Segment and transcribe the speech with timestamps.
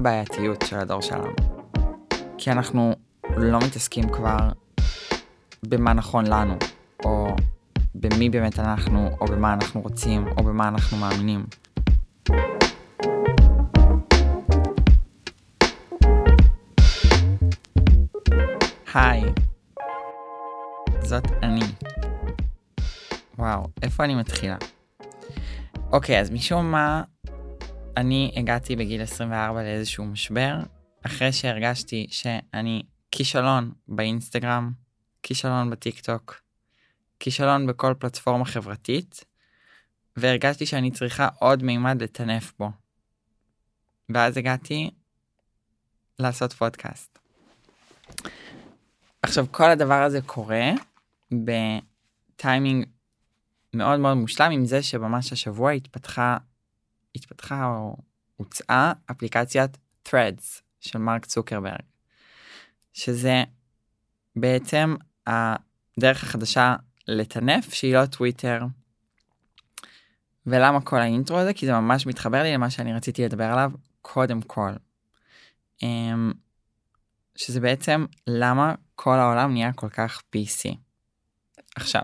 [0.00, 1.32] הבעייתיות של הדור שלנו.
[2.38, 2.94] כי אנחנו
[3.36, 4.36] לא מתעסקים כבר
[5.62, 6.54] במה נכון לנו,
[7.04, 7.36] או
[7.94, 11.44] במי באמת אנחנו, או במה אנחנו רוצים, או במה אנחנו מאמינים.
[18.94, 19.22] היי,
[21.00, 21.66] זאת אני.
[23.38, 24.56] וואו, איפה אני מתחילה?
[25.92, 27.02] אוקיי, אז משום מה,
[28.00, 30.54] אני הגעתי בגיל 24 לאיזשהו משבר,
[31.06, 34.72] אחרי שהרגשתי שאני כישלון באינסטגרם,
[35.22, 36.40] כישלון בטיק טוק,
[37.18, 39.24] כישלון בכל פלטפורמה חברתית,
[40.16, 42.70] והרגשתי שאני צריכה עוד מימד לטנף בו.
[44.14, 44.90] ואז הגעתי
[46.18, 47.18] לעשות פודקאסט.
[49.22, 50.70] עכשיו, כל הדבר הזה קורה
[51.32, 52.86] בטיימינג
[53.74, 56.36] מאוד מאוד מושלם עם זה שממש השבוע התפתחה,
[57.14, 57.96] התפתחה או
[58.36, 61.82] הוצאה אפליקציית Threads של מרק צוקרברג,
[62.92, 63.44] שזה
[64.36, 64.94] בעצם
[65.26, 66.76] הדרך החדשה
[67.08, 68.60] לטנף שהיא לא טוויטר.
[70.46, 71.54] ולמה כל האינטרו הזה?
[71.54, 73.70] כי זה ממש מתחבר לי למה שאני רציתי לדבר עליו
[74.02, 74.70] קודם כל.
[75.82, 76.32] אמ,
[77.36, 80.74] שזה בעצם למה כל העולם נהיה כל כך PC.
[81.76, 82.02] עכשיו,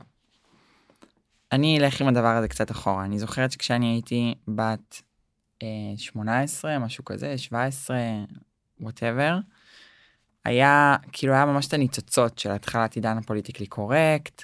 [1.52, 3.04] אני אלך עם הדבר הזה קצת אחורה.
[3.04, 5.02] אני זוכרת שכשאני הייתי בת
[5.62, 7.96] אה, 18, משהו כזה, 17,
[8.80, 9.38] whatever,
[10.44, 14.42] היה, כאילו היה ממש את הניצוצות של התחלת עידן ה politically correct.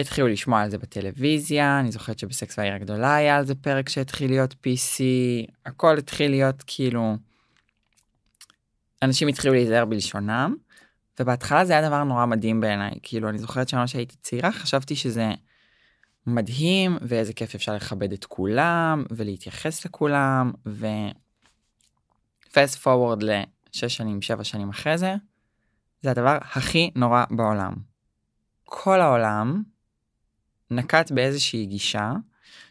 [0.00, 4.30] התחילו לשמוע על זה בטלוויזיה, אני זוכרת שבסקס והעיר הגדולה היה על זה פרק שהתחיל
[4.30, 5.02] להיות PC,
[5.66, 7.16] הכל התחיל להיות כאילו,
[9.02, 10.54] אנשים התחילו להיזהר בלשונם,
[11.20, 15.30] ובהתחלה זה היה דבר נורא מדהים בעיניי, כאילו אני זוכרת שממש הייתי צעירה, חשבתי שזה
[16.28, 20.86] מדהים, ואיזה כיף אפשר לכבד את כולם, ולהתייחס לכולם, ו...
[22.52, 25.14] פסט פורוורד לשש שנים, שבע שנים אחרי זה,
[26.02, 27.74] זה הדבר הכי נורא בעולם.
[28.64, 29.62] כל העולם
[30.70, 32.12] נקט באיזושהי גישה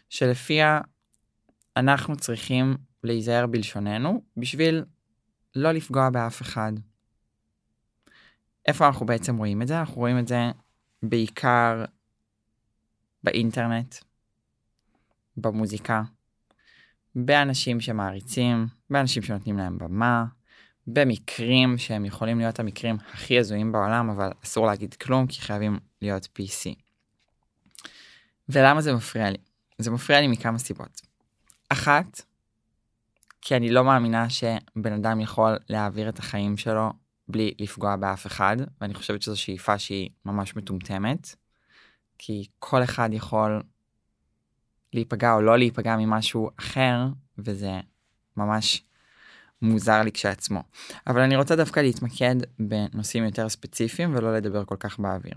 [0.08, 0.80] שלפיה
[1.76, 4.84] אנחנו צריכים להיזהר בלשוננו בשביל
[5.54, 6.72] לא לפגוע באף אחד.
[8.66, 9.80] איפה אנחנו בעצם רואים את זה?
[9.80, 10.50] אנחנו רואים את זה
[11.02, 11.84] בעיקר
[13.24, 13.94] באינטרנט,
[15.36, 16.02] במוזיקה,
[17.14, 20.24] באנשים שמעריצים, באנשים שנותנים להם במה,
[20.86, 26.24] במקרים שהם יכולים להיות המקרים הכי הזויים בעולם, אבל אסור להגיד כלום כי חייבים להיות
[26.38, 26.74] PC.
[28.48, 29.38] ולמה זה מפריע לי?
[29.78, 31.00] זה מפריע לי מכמה סיבות.
[31.68, 32.22] אחת,
[33.40, 36.92] כי אני לא מאמינה שבן אדם יכול להעביר את החיים שלו
[37.28, 41.34] בלי לפגוע באף אחד, ואני חושבת שזו שאיפה שהיא ממש מטומטמת,
[42.18, 43.62] כי כל אחד יכול
[44.92, 47.06] להיפגע או לא להיפגע ממשהו אחר,
[47.38, 47.80] וזה
[48.36, 48.84] ממש
[49.62, 50.62] מוזר לי כשעצמו.
[51.06, 55.34] אבל אני רוצה דווקא להתמקד בנושאים יותר ספציפיים ולא לדבר כל כך באוויר.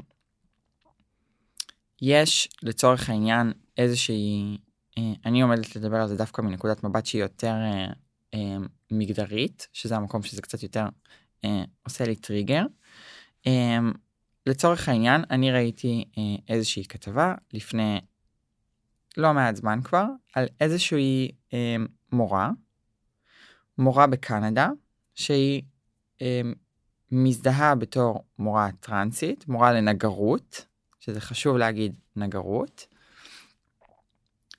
[2.01, 4.57] יש לצורך העניין איזושהי,
[4.97, 7.87] אה, אני עומדת לדבר על זה דווקא מנקודת מבט שהיא יותר אה,
[8.33, 8.57] אה,
[8.91, 10.85] מגדרית, שזה המקום שזה קצת יותר
[11.45, 12.63] אה, עושה לי טריגר.
[13.47, 13.79] אה,
[14.45, 17.99] לצורך העניין, אני ראיתי אה, איזושהי כתבה לפני
[19.17, 21.75] לא מעט זמן כבר, על איזושהי אה,
[22.11, 22.49] מורה,
[23.77, 24.69] מורה בקנדה,
[25.15, 25.61] שהיא
[26.21, 26.41] אה,
[27.11, 30.65] מזדהה בתור מורה טרנסית, מורה לנגרות,
[30.99, 32.87] שזה חשוב להגיד נגרות,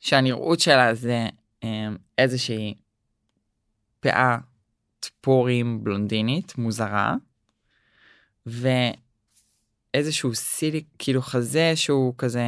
[0.01, 1.27] שהנראות שלה זה
[1.65, 1.89] אה,
[2.19, 2.75] איזושהי
[4.01, 4.39] פאה
[5.01, 7.15] טפורים בלונדינית מוזרה,
[9.95, 12.45] ואיזשהו סילי, כאילו חזה שהוא כזה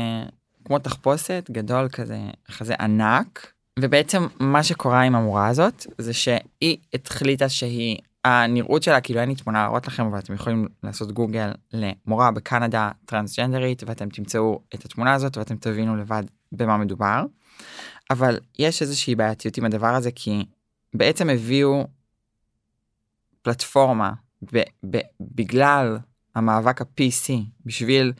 [0.65, 2.19] כמו תחפושת גדול כזה,
[2.51, 3.53] חזה ענק.
[3.79, 9.35] ובעצם מה שקורה עם המורה הזאת זה שהיא החליטה שהיא הנראות שלה כאילו אין לי
[9.35, 15.15] תמונה להראות לכם אבל אתם יכולים לעשות גוגל למורה בקנדה טרנסג'נדרית ואתם תמצאו את התמונה
[15.15, 16.23] הזאת ואתם תבינו לבד
[16.53, 17.25] במה מדובר.
[18.11, 20.45] אבל יש איזושהי בעייתיות עם הדבר הזה כי
[20.95, 21.87] בעצם הביאו
[23.43, 24.13] פלטפורמה
[24.53, 25.99] ב- ב- בגלל
[26.35, 27.33] המאבק ה-PC
[27.67, 28.13] בשביל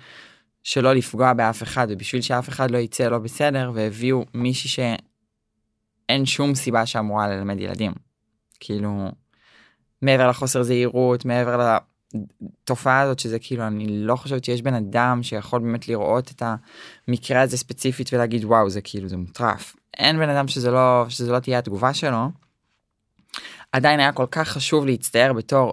[0.63, 6.55] שלא לפגוע באף אחד ובשביל שאף אחד לא יצא לא בסדר והביאו מישהי שאין שום
[6.55, 7.93] סיבה שאמורה ללמד ילדים.
[8.61, 9.09] כאילו
[10.03, 11.79] מעבר לחוסר זהירות מעבר
[12.15, 16.43] לתופעה הזאת שזה כאילו אני לא חושבת שיש בן אדם שיכול באמת לראות את
[17.09, 21.33] המקרה הזה ספציפית ולהגיד וואו זה כאילו זה מוטרף אין בן אדם שזה לא שזה
[21.33, 22.31] לא תהיה התגובה שלו.
[23.73, 25.73] עדיין היה כל כך חשוב להצטער בתור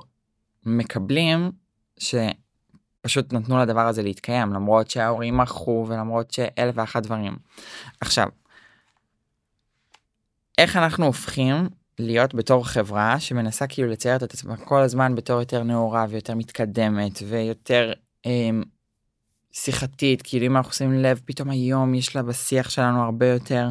[0.66, 1.52] מקבלים
[2.02, 7.36] שפשוט נתנו לדבר הזה להתקיים למרות שההורים מכרו ולמרות שאלף ואחת דברים.
[8.02, 8.28] עכשיו
[10.58, 11.70] איך אנחנו הופכים
[12.00, 17.20] להיות בתור חברה שמנסה כאילו לצייר את עצמה כל הזמן בתור יותר נאורה ויותר מתקדמת
[17.28, 17.94] ויותר
[18.26, 18.50] אה,
[19.52, 23.70] שיחתית, כאילו אם אנחנו עושים לב, פתאום היום יש לה בשיח שלנו הרבה יותר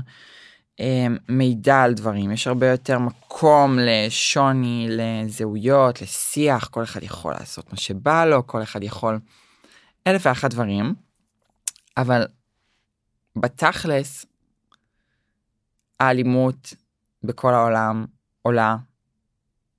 [1.28, 7.78] מידע על דברים, יש הרבה יותר מקום לשוני, לזהויות, לשיח, כל אחד יכול לעשות מה
[7.78, 9.18] שבא לו, כל אחד יכול
[10.06, 10.94] אלף ואחת דברים,
[11.96, 12.26] אבל
[13.36, 14.26] בתכלס,
[16.00, 16.74] האלימות
[17.22, 18.06] בכל העולם
[18.42, 18.76] עולה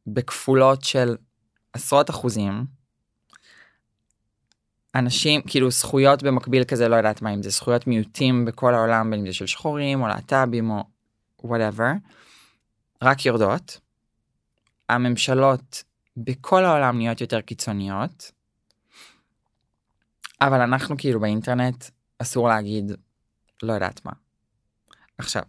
[0.08, 1.16] בכפולות של
[1.74, 2.66] עשרות אחוזים.
[4.96, 9.20] אנשים, כאילו זכויות במקביל כזה, לא יודעת מה אם זה זכויות מיעוטים בכל העולם, בין
[9.20, 10.84] אם זה של שחורים או להט"בים או
[11.44, 11.92] וואטאבר,
[13.02, 13.80] רק יורדות.
[14.90, 15.84] הממשלות
[16.18, 18.32] בכל העולם נהיות יותר קיצוניות,
[20.42, 21.86] אבל אנחנו כאילו באינטרנט
[22.20, 22.92] אסור להגיד
[23.64, 24.12] לא יודעת מה.
[25.18, 25.44] עכשיו,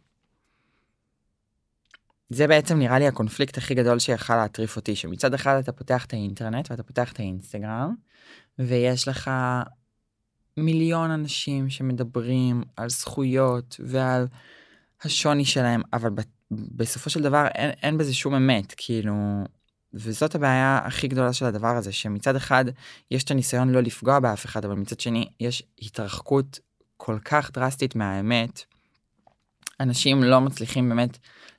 [2.28, 6.12] זה בעצם נראה לי הקונפליקט הכי גדול שיכל להטריף אותי, שמצד אחד אתה פותח את
[6.12, 7.94] האינטרנט ואתה פותח את האינסטגרם,
[8.58, 9.30] ויש לך
[10.56, 14.26] מיליון אנשים שמדברים על זכויות ועל
[15.04, 16.10] השוני שלהם, אבל
[16.50, 19.44] בסופו של דבר אין, אין בזה שום אמת, כאילו,
[19.94, 22.64] וזאת הבעיה הכי גדולה של הדבר הזה, שמצד אחד
[23.10, 26.58] יש את הניסיון לא לפגוע באף אחד, אבל מצד שני יש התרחקות
[26.96, 28.64] כל כך דרסטית מהאמת.
[29.80, 31.18] אנשים לא מצליחים באמת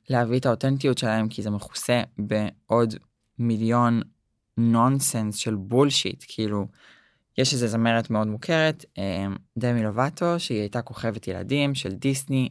[0.10, 2.96] להביא את האותנטיות שלהם כי זה מכוסה בעוד
[3.40, 4.02] מיליון
[4.58, 6.68] נונסנס של בולשיט כאילו
[7.38, 9.26] יש איזה זמרת מאוד מוכרת אה,
[9.58, 12.50] דמי לובטו שהיא הייתה כוכבת ילדים של דיסני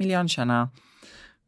[0.00, 0.64] מיליון שנה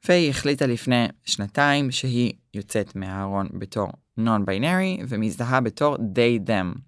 [0.09, 6.79] והיא החליטה לפני שנתיים שהיא יוצאת מהארון בתור נון ביינרי ומזדהה בתור they them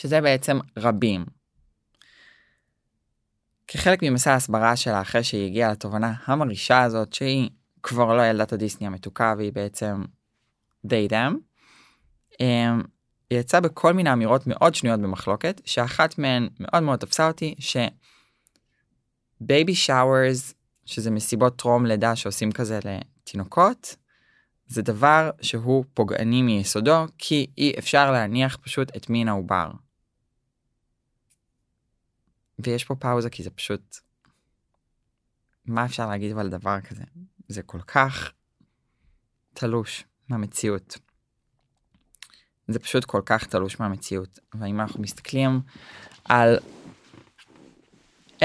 [0.00, 1.24] שזה בעצם רבים
[3.68, 7.50] כחלק ממסע ההסברה שלה אחרי שהיא הגיעה לתובנה המרעישה הזאת שהיא
[7.82, 10.04] כבר לא ילדת הדיסני המתוקה והיא בעצם
[10.84, 11.38] די דם.
[12.40, 12.82] אמ,
[13.30, 17.54] היא יצאה בכל מיני אמירות מאוד שנויות במחלוקת שאחת מהן מאוד מאוד תפסה אותי
[19.42, 20.54] שבייבי שאוורס
[20.84, 23.96] שזה מסיבות טרום לידה שעושים כזה לתינוקות
[24.66, 29.70] זה דבר שהוא פוגעני מיסודו כי אי אפשר להניח פשוט את מין העובר.
[32.58, 33.98] ויש פה פאוזה כי זה פשוט
[35.64, 37.04] מה אפשר להגיד על דבר כזה
[37.48, 38.32] זה כל כך
[39.54, 40.98] תלוש מהמציאות.
[42.68, 45.60] זה פשוט כל כך תלוש מהמציאות ואם אנחנו מסתכלים
[46.24, 46.58] על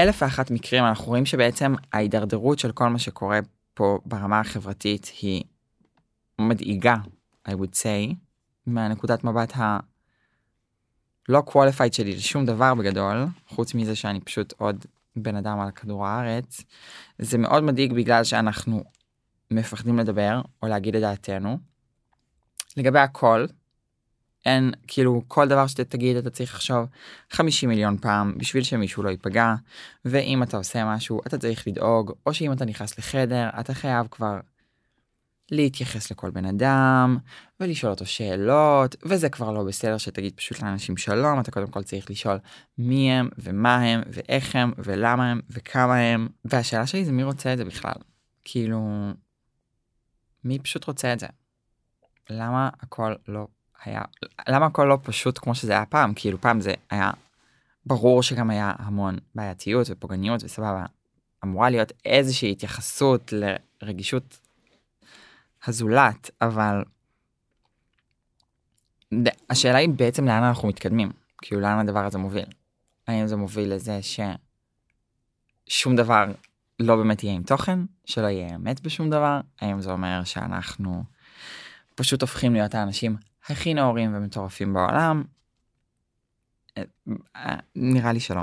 [0.02, 3.38] אלף ואחת מקרים אנחנו רואים שבעצם ההידרדרות של כל מה שקורה
[3.74, 5.42] פה ברמה החברתית היא
[6.38, 6.96] מדאיגה
[7.48, 8.14] I would say
[8.66, 9.78] מהנקודת מבט ה...
[11.28, 14.84] לא qualified שלי לשום דבר בגדול, חוץ מזה שאני פשוט עוד
[15.16, 16.60] בן אדם על כדור הארץ,
[17.18, 18.84] זה מאוד מדאיג בגלל שאנחנו
[19.50, 21.58] מפחדים לדבר או להגיד את דעתנו.
[22.76, 23.46] לגבי הכל,
[24.46, 26.86] אין, כאילו, כל דבר שאתה תגיד אתה צריך לחשוב
[27.30, 29.54] 50 מיליון פעם בשביל שמישהו לא ייפגע,
[30.04, 34.40] ואם אתה עושה משהו אתה צריך לדאוג, או שאם אתה נכנס לחדר אתה חייב כבר
[35.50, 37.18] להתייחס לכל בן אדם
[37.60, 42.10] ולשאול אותו שאלות וזה כבר לא בסדר שתגיד פשוט לאנשים שלום אתה קודם כל צריך
[42.10, 42.38] לשאול
[42.78, 47.52] מי הם ומה הם ואיך הם ולמה הם וכמה הם והשאלה שלי זה מי רוצה
[47.52, 47.94] את זה בכלל
[48.44, 49.10] כאילו
[50.44, 51.26] מי פשוט רוצה את זה.
[52.30, 53.46] למה הכל לא
[53.84, 54.02] היה
[54.48, 56.12] למה הכל לא פשוט כמו שזה היה פעם?
[56.16, 57.10] כאילו פעם זה היה
[57.86, 60.84] ברור שגם היה המון בעייתיות ופוגעניות וסבבה.
[61.44, 63.32] אמורה להיות איזושהי התייחסות
[63.82, 64.38] לרגישות
[65.66, 66.84] הזולת, אבל
[69.50, 72.46] השאלה היא בעצם לאן אנחנו מתקדמים, כאילו לאן הדבר הזה מוביל.
[73.06, 74.00] האם זה מוביל לזה
[75.68, 76.24] ששום דבר
[76.80, 81.04] לא באמת יהיה עם תוכן, שלא יהיה אמת בשום דבר, האם זה אומר שאנחנו
[81.94, 83.16] פשוט הופכים להיות האנשים
[83.48, 85.24] הכי נאורים ומטורפים בעולם?
[87.36, 88.42] אה, נראה לי שלא,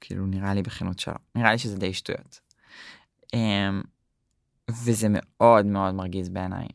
[0.00, 2.40] כאילו נראה לי בכנות שלא, נראה לי שזה די שטויות.
[3.34, 3.82] אמ,
[4.70, 6.66] וזה מאוד מאוד מרגיז בעיניי.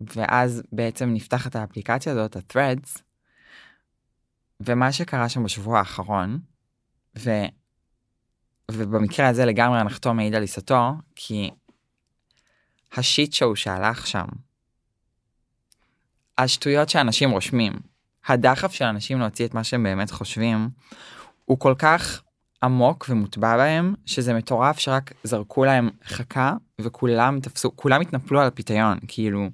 [0.00, 3.00] ואז בעצם נפתחת האפליקציה הזאת, ה-threads,
[4.60, 6.40] ומה שקרה שם בשבוע האחרון,
[7.18, 7.30] ו...
[8.70, 11.50] ובמקרה הזה לגמרי הנחתו מעיד על עיסתו, כי
[12.92, 14.26] השיט שואו שהלך שם,
[16.38, 17.72] השטויות שאנשים רושמים,
[18.26, 20.68] הדחף של אנשים להוציא את מה שהם באמת חושבים,
[21.44, 22.22] הוא כל כך
[22.62, 28.98] עמוק ומוטבע בהם שזה מטורף שרק זרקו להם חכה וכולם תפסו כולם התנפלו על הפיתיון
[29.08, 29.48] כאילו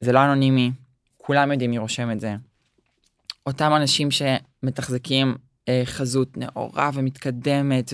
[0.00, 0.72] זה לא אנונימי
[1.16, 2.36] כולם יודעים מי רושם את זה.
[3.46, 5.34] אותם אנשים שמתחזקים
[5.68, 7.92] אה, חזות נאורה ומתקדמת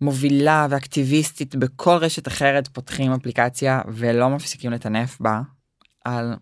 [0.00, 5.40] מובילה ואקטיביסטית בכל רשת אחרת פותחים אפליקציה ולא מפסיקים לטנף בה
[6.04, 6.34] על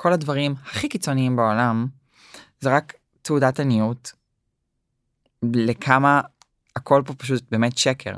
[0.00, 1.86] כל הדברים הכי קיצוניים בעולם.
[2.60, 4.12] זה רק תעודת עניות
[5.42, 6.20] לכמה
[6.76, 8.12] הכל פה פשוט באמת שקר.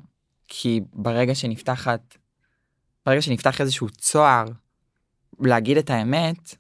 [0.49, 2.17] כי ברגע שנפתחת,
[3.07, 4.45] ברגע שנפתח איזשהו צוהר
[5.41, 6.55] להגיד את האמת,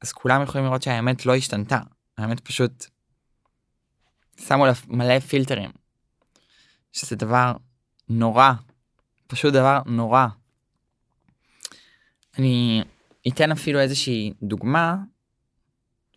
[0.00, 1.80] אז כולם יכולים לראות שהאמת לא השתנתה.
[2.18, 2.86] האמת פשוט
[4.40, 5.70] שמו לה מלא פילטרים.
[6.92, 7.52] שזה דבר
[8.08, 8.52] נורא,
[9.26, 10.26] פשוט דבר נורא.
[12.38, 12.84] אני
[13.28, 14.96] אתן אפילו איזושהי דוגמה,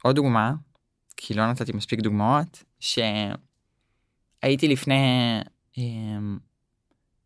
[0.03, 0.53] עוד דוגמה,
[1.17, 4.96] כי לא נתתי מספיק דוגמאות, שהייתי לפני
[5.77, 5.84] אה,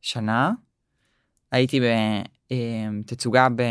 [0.01, 0.51] שנה,
[1.51, 1.79] הייתי
[2.99, 3.61] בתצוגה, ב...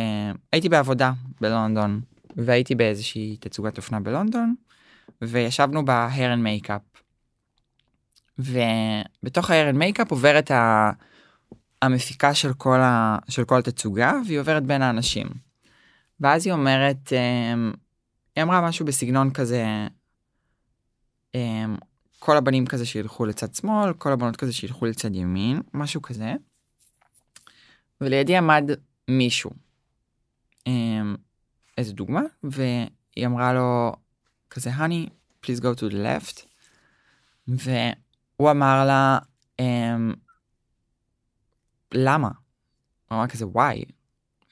[0.52, 2.00] הייתי בעבודה בלונדון,
[2.36, 4.54] והייתי באיזושהי תצוגת אופנה בלונדון,
[5.22, 6.82] וישבנו ב hair and makeup.
[8.38, 10.90] ובתוך מייקאפ עוברת ה...
[11.82, 13.18] המפיקה של כל, ה...
[13.28, 15.26] של כל התצוגה, והיא עוברת בין האנשים.
[16.24, 17.72] ואז היא אומרת, אמ,
[18.36, 19.64] היא אמרה משהו בסגנון כזה,
[21.34, 21.76] אמ,
[22.18, 26.32] כל הבנים כזה שילכו לצד שמאל, כל הבנות כזה שילכו לצד ימין, משהו כזה.
[28.00, 28.70] ולידי עמד
[29.08, 29.50] מישהו,
[30.66, 31.16] אמ,
[31.78, 33.92] איזה דוגמה, והיא אמרה לו
[34.50, 35.10] כזה, honey,
[35.42, 36.46] please go to the left.
[37.48, 39.18] והוא אמר לה,
[41.94, 42.28] למה?
[43.08, 43.84] הוא אמר כזה, why?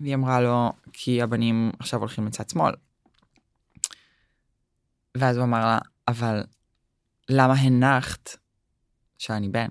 [0.02, 2.74] והיא אמרה לו, כי הבנים עכשיו הולכים לצד שמאל.
[5.16, 5.78] ואז הוא אמר לה,
[6.08, 6.44] אבל
[7.28, 8.36] למה הנחת
[9.18, 9.68] שאני בן?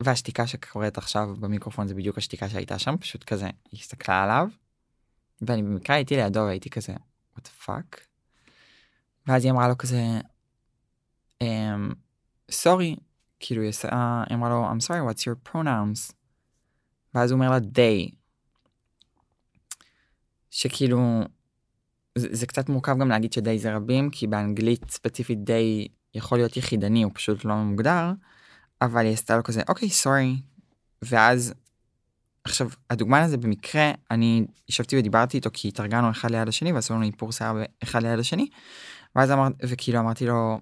[0.00, 4.48] והשתיקה שקורית עכשיו במיקרופון זה בדיוק השתיקה שהייתה שם, פשוט כזה, היא הסתכלה עליו,
[5.42, 6.92] ואני במקרה הייתי לידו והייתי כזה,
[7.36, 8.00] what the fuck?
[9.26, 10.20] ואז היא אמרה לו כזה,
[12.50, 13.02] סורי, um,
[13.40, 13.72] כאילו היא
[14.34, 16.23] אמרה לו, I'm sorry, what's your pronouns?
[17.14, 18.14] ואז הוא אומר לה they.
[20.50, 21.20] שכאילו,
[22.18, 26.56] זה, זה קצת מורכב גם להגיד שדי זה רבים, כי באנגלית ספציפית די יכול להיות
[26.56, 28.12] יחידני, הוא פשוט לא מוגדר,
[28.82, 30.36] אבל היא עשתה לו כזה, אוקיי, סורי.
[31.02, 31.54] ואז,
[32.44, 37.02] עכשיו, הדוגמן הזה במקרה, אני ישבתי ודיברתי איתו כי התארגנו אחד ליד השני ועשו לנו
[37.02, 38.48] איפור שיער אחד ליד השני,
[39.16, 40.60] ואז אמרתי, וכאילו אמרתי לו,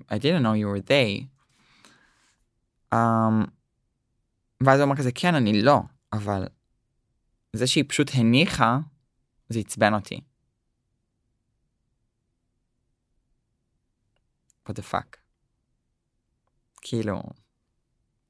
[0.00, 1.26] I didn't know you were they.
[2.94, 3.57] Um,
[4.62, 5.80] ואז הוא אמר כזה, כן, אני לא,
[6.12, 6.48] אבל
[7.52, 8.78] זה שהיא פשוט הניחה,
[9.48, 10.20] זה עצבן אותי.
[14.68, 15.16] what the fuck.
[16.80, 17.22] כאילו,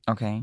[0.09, 0.43] אוקיי.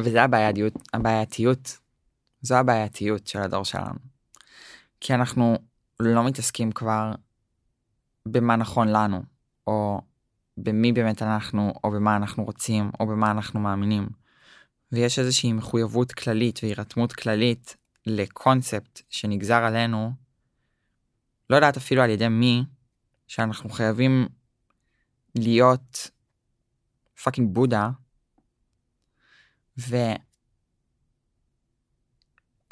[0.00, 1.78] וזה הבעייתיות, הבעייתיות,
[2.42, 3.98] זו הבעייתיות של הדור שלנו.
[5.00, 5.58] כי אנחנו
[6.00, 7.12] לא מתעסקים כבר
[8.28, 9.35] במה נכון לנו.
[9.66, 10.00] או
[10.56, 14.08] במי באמת אנחנו, או במה אנחנו רוצים, או במה אנחנו מאמינים.
[14.92, 20.12] ויש איזושהי מחויבות כללית והירתמות כללית לקונספט שנגזר עלינו,
[21.50, 22.64] לא יודעת אפילו על ידי מי,
[23.26, 24.28] שאנחנו חייבים
[25.34, 26.10] להיות
[27.22, 27.90] פאקינג בודה,
[29.78, 29.92] ואף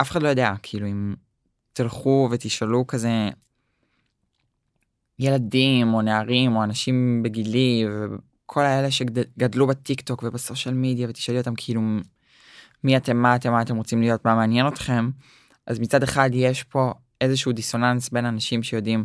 [0.00, 1.14] אחד לא יודע, כאילו אם
[1.72, 3.28] תלכו ותשאלו כזה
[5.18, 11.54] ילדים או נערים או אנשים בגילי וכל האלה שגדלו בטיק טוק ובסושיאל מדיה ותשאלי אותם
[11.56, 11.80] כאילו
[12.84, 15.10] מי אתם מה אתם מה אתם רוצים להיות מה מעניין אתכם
[15.66, 19.04] אז מצד אחד יש פה איזשהו דיסוננס בין אנשים שיודעים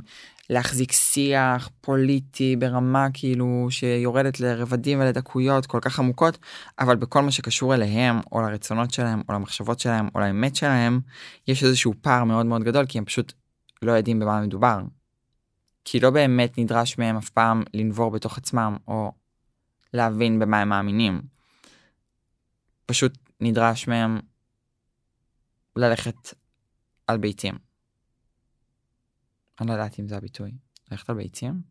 [0.49, 6.37] להחזיק שיח פוליטי ברמה כאילו שיורדת לרבדים ולדקויות כל כך עמוקות
[6.79, 10.99] אבל בכל מה שקשור אליהם או לרצונות שלהם או למחשבות שלהם או לאמת שלהם
[11.47, 13.33] יש איזשהו פער מאוד מאוד גדול כי הם פשוט
[13.81, 14.79] לא יודעים במה מדובר
[15.85, 19.11] כי לא באמת נדרש מהם אף פעם לנבור בתוך עצמם או
[19.93, 21.21] להבין במה הם מאמינים.
[22.85, 24.19] פשוט נדרש מהם
[25.75, 26.33] ללכת
[27.07, 27.57] על ביצים.
[29.61, 30.51] אני לא יודעת אם זה הביטוי.
[30.91, 31.61] ללכת על ביצים?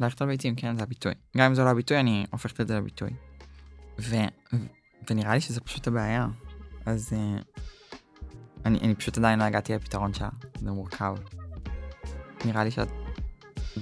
[0.00, 1.12] ללכת על ביצים, כן, זה הביטוי.
[1.36, 3.10] גם אם זה לא הביטוי, אני הופכת את זה לביטוי.
[4.00, 4.16] ו...
[5.10, 6.26] ונראה לי שזה פשוט הבעיה.
[6.86, 7.60] אז uh,
[8.64, 10.28] אני, אני פשוט עדיין לא הגעתי לפתרון שלה,
[10.60, 11.14] זה מורכב.
[12.44, 12.88] נראה לי שאת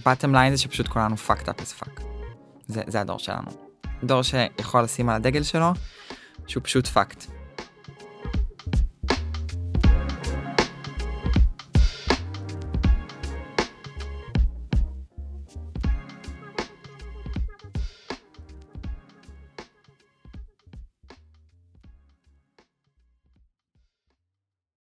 [0.07, 2.03] בטם ליין זה שפשוט כולנו fucked up as fuck.
[2.67, 3.51] זה, זה הדור שלנו.
[4.05, 5.73] דור שיכול לשים על הדגל שלו
[6.47, 7.36] שהוא פשוט fucked.